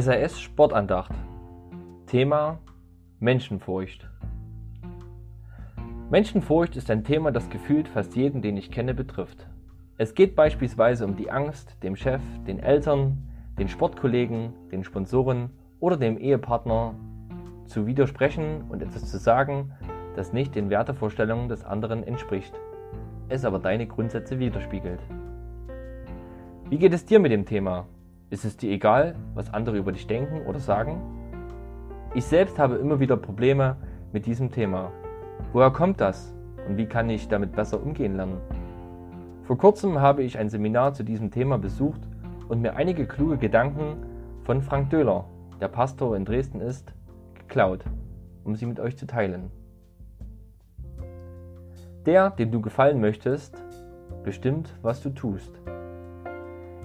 [0.00, 1.10] SAS Sportandacht.
[2.06, 2.60] Thema
[3.18, 4.08] Menschenfurcht.
[6.08, 9.48] Menschenfurcht ist ein Thema, das gefühlt fast jeden, den ich kenne, betrifft.
[9.96, 13.28] Es geht beispielsweise um die Angst, dem Chef, den Eltern,
[13.58, 15.50] den Sportkollegen, den Sponsoren
[15.80, 16.94] oder dem Ehepartner
[17.66, 19.72] zu widersprechen und etwas zu sagen,
[20.14, 22.54] das nicht den Wertevorstellungen des anderen entspricht,
[23.28, 25.00] es aber deine Grundsätze widerspiegelt.
[26.68, 27.88] Wie geht es dir mit dem Thema?
[28.30, 31.00] Ist es dir egal, was andere über dich denken oder sagen?
[32.14, 33.76] Ich selbst habe immer wieder Probleme
[34.12, 34.92] mit diesem Thema.
[35.54, 36.34] Woher kommt das
[36.68, 38.36] und wie kann ich damit besser umgehen lernen?
[39.44, 42.02] Vor kurzem habe ich ein Seminar zu diesem Thema besucht
[42.50, 43.96] und mir einige kluge Gedanken
[44.42, 45.24] von Frank Döhler,
[45.58, 46.92] der Pastor in Dresden ist,
[47.34, 47.82] geklaut,
[48.44, 49.50] um sie mit euch zu teilen.
[52.04, 53.56] Der, dem du gefallen möchtest,
[54.22, 55.62] bestimmt, was du tust.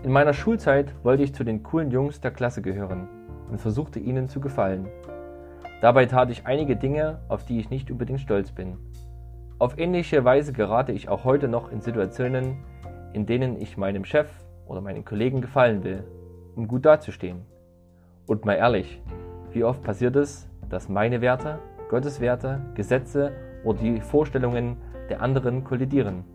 [0.04, 3.08] In meiner Schulzeit wollte ich zu den coolen Jungs der Klasse gehören
[3.50, 4.90] und versuchte ihnen zu gefallen.
[5.80, 8.76] Dabei tat ich einige Dinge, auf die ich nicht unbedingt stolz bin.
[9.60, 12.58] Auf ähnliche Weise gerate ich auch heute noch in Situationen,
[13.14, 14.28] in denen ich meinem Chef
[14.68, 16.04] oder meinen Kollegen gefallen will,
[16.54, 17.46] um gut dazustehen.
[18.28, 19.02] Und mal ehrlich,
[19.54, 23.32] wie oft passiert es, dass meine Werte, Gottes Werte, Gesetze
[23.64, 24.76] oder die Vorstellungen
[25.10, 26.26] der anderen kollidieren?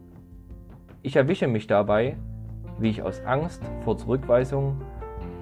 [1.03, 2.17] Ich erwische mich dabei,
[2.79, 4.81] wie ich aus Angst vor Zurückweisung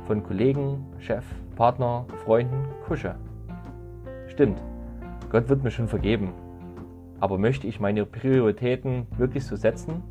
[0.06, 1.24] von Kollegen, Chef,
[1.56, 3.16] Partner, Freunden kusche.
[4.28, 4.62] Stimmt,
[5.30, 6.32] Gott wird mir schon vergeben.
[7.20, 10.02] Aber möchte ich meine Prioritäten wirklich so setzen?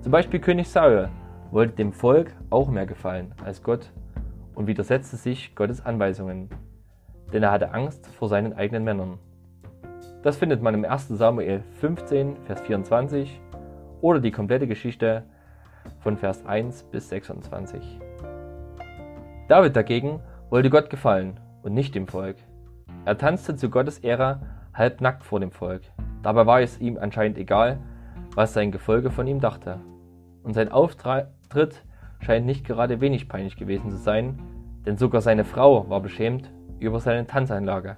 [0.00, 1.08] Zum Beispiel König Saul
[1.50, 3.90] wollte dem Volk auch mehr gefallen als Gott
[4.54, 6.48] und widersetzte sich Gottes Anweisungen,
[7.32, 9.18] denn er hatte Angst vor seinen eigenen Männern.
[10.22, 11.08] Das findet man im 1.
[11.08, 13.40] Samuel 15, Vers 24
[14.00, 15.24] oder die komplette Geschichte
[16.00, 17.98] von Vers 1 bis 26.
[19.48, 22.36] David dagegen wollte Gott gefallen und nicht dem Volk.
[23.04, 24.40] Er tanzte zu Gottes Ehre
[24.74, 25.82] halbnackt vor dem Volk.
[26.22, 27.78] Dabei war es ihm anscheinend egal,
[28.34, 29.80] was sein Gefolge von ihm dachte.
[30.42, 31.82] Und sein Auftritt
[32.20, 34.38] scheint nicht gerade wenig peinlich gewesen zu sein,
[34.86, 37.96] denn sogar seine Frau war beschämt über seine Tanzeinlage.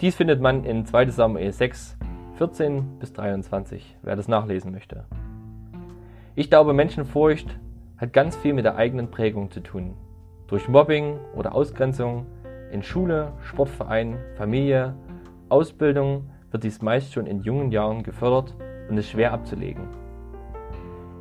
[0.00, 1.96] Dies findet man in 2 Samuel 6,
[2.36, 5.04] 14 bis 23, wer das nachlesen möchte.
[6.34, 7.58] Ich glaube, Menschenfurcht
[7.98, 9.96] hat ganz viel mit der eigenen Prägung zu tun.
[10.46, 12.24] Durch Mobbing oder Ausgrenzung
[12.72, 14.94] in Schule, Sportverein, Familie,
[15.50, 18.56] Ausbildung wird dies meist schon in jungen Jahren gefördert
[18.88, 19.84] und ist schwer abzulegen.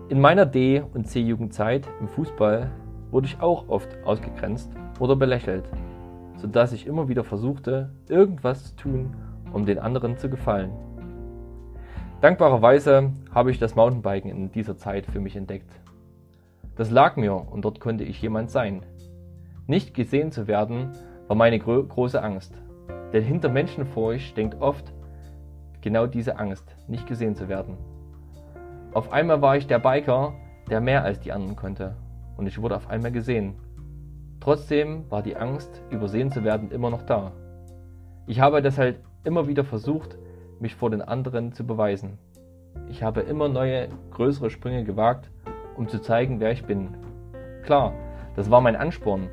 [0.07, 2.71] In meiner D- und C-Jugendzeit im Fußball
[3.11, 5.65] wurde ich auch oft ausgegrenzt oder belächelt,
[6.37, 9.15] sodass ich immer wieder versuchte, irgendwas zu tun,
[9.51, 10.71] um den anderen zu gefallen.
[12.21, 15.71] Dankbarerweise habe ich das Mountainbiken in dieser Zeit für mich entdeckt.
[16.75, 18.85] Das lag mir und dort konnte ich jemand sein.
[19.65, 20.91] Nicht gesehen zu werden
[21.27, 22.53] war meine gro große Angst.
[23.11, 24.93] Denn hinter Menschenfurcht steckt oft
[25.81, 27.75] genau diese Angst, nicht gesehen zu werden.
[28.93, 30.35] Auf einmal war ich der Biker,
[30.69, 31.95] der mehr als die anderen konnte.
[32.37, 33.55] Und ich wurde auf einmal gesehen.
[34.39, 37.31] Trotzdem war die Angst, übersehen zu werden, immer noch da.
[38.27, 40.19] Ich habe deshalb immer wieder versucht,
[40.61, 42.17] mich vor den anderen zu beweisen.
[42.89, 45.29] Ich habe immer neue, größere Sprünge gewagt,
[45.75, 46.89] um zu zeigen, wer ich bin.
[47.63, 47.93] Klar,
[48.35, 49.29] das war mein Ansporn,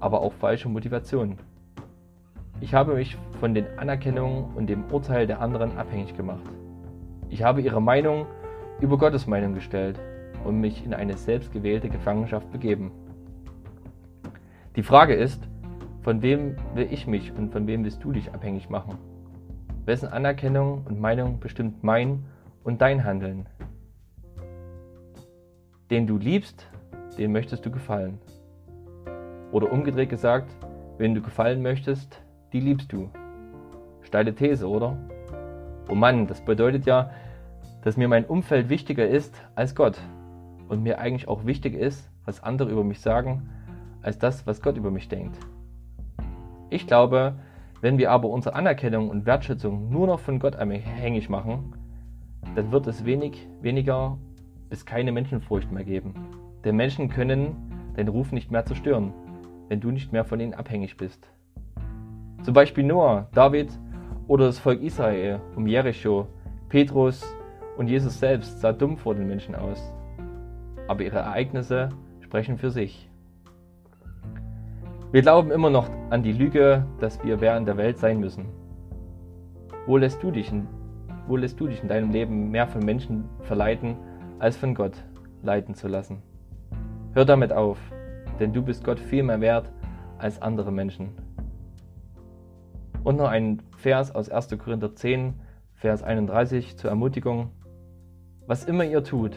[0.00, 1.38] aber auch falsche Motivation.
[2.60, 6.42] Ich habe mich von den Anerkennungen und dem Urteil der anderen abhängig gemacht.
[7.28, 8.26] Ich habe ihre Meinung
[8.80, 9.98] über Gottes Meinung gestellt
[10.44, 12.90] und mich in eine selbstgewählte Gefangenschaft begeben.
[14.76, 15.48] Die Frage ist,
[16.02, 18.98] von wem will ich mich und von wem willst du dich abhängig machen?
[19.88, 22.26] Wessen Anerkennung und Meinung bestimmt mein
[22.62, 23.46] und dein Handeln?
[25.90, 26.68] Den du liebst,
[27.16, 28.18] den möchtest du gefallen.
[29.50, 30.54] Oder umgedreht gesagt,
[30.98, 32.20] wenn du gefallen möchtest,
[32.52, 33.08] die liebst du.
[34.02, 34.98] Steile These, oder?
[35.88, 37.10] Oh Mann, das bedeutet ja,
[37.80, 39.98] dass mir mein Umfeld wichtiger ist als Gott
[40.68, 43.48] und mir eigentlich auch wichtiger ist, was andere über mich sagen,
[44.02, 45.38] als das, was Gott über mich denkt.
[46.68, 47.36] Ich glaube,
[47.80, 51.74] wenn wir aber unsere Anerkennung und Wertschätzung nur noch von Gott abhängig machen,
[52.54, 54.18] dann wird es wenig, weniger
[54.68, 56.14] bis keine Menschenfurcht mehr geben.
[56.64, 59.12] Denn Menschen können deinen Ruf nicht mehr zerstören,
[59.68, 61.28] wenn du nicht mehr von ihnen abhängig bist.
[62.42, 63.70] Zum Beispiel Noah, David
[64.26, 66.26] oder das Volk Israel um Jericho,
[66.68, 67.24] Petrus
[67.76, 69.80] und Jesus selbst sah dumm vor den Menschen aus.
[70.86, 71.90] Aber ihre Ereignisse
[72.20, 73.08] sprechen für sich.
[75.10, 78.44] Wir glauben immer noch an die Lüge, dass wir wer in der Welt sein müssen.
[79.86, 80.68] Wo lässt du dich in,
[81.26, 83.96] wo lässt du dich in deinem Leben mehr von Menschen verleiten,
[84.38, 84.92] als von Gott
[85.42, 86.22] leiten zu lassen?
[87.14, 87.78] Hör damit auf.
[88.38, 89.72] denn du bist Gott viel mehr wert
[90.18, 91.08] als andere Menschen.
[93.02, 94.56] Und noch ein Vers aus 1.
[94.58, 95.34] Korinther 10,
[95.74, 97.50] Vers 31 zur Ermutigung.
[98.46, 99.36] Was immer ihr tut,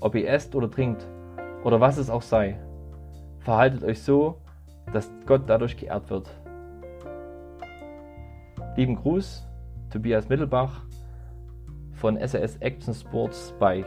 [0.00, 1.06] ob ihr esst oder trinkt
[1.62, 2.58] oder was es auch sei,
[3.40, 4.41] verhaltet euch so,
[4.92, 6.28] dass Gott dadurch geehrt wird.
[8.76, 9.46] Lieben Gruß,
[9.90, 10.82] Tobias Mittelbach
[11.92, 13.86] von SAS Action Sports Bike.